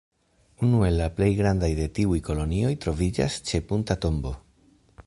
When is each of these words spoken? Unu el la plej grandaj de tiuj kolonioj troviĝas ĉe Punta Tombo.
Unu 0.67 0.79
el 0.87 0.95
la 1.01 1.09
plej 1.19 1.27
grandaj 1.41 1.69
de 1.81 1.85
tiuj 1.99 2.17
kolonioj 2.31 2.73
troviĝas 2.87 3.39
ĉe 3.51 3.63
Punta 3.71 4.01
Tombo. 4.07 4.35